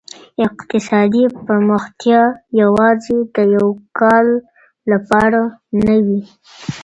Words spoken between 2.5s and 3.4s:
يوازي د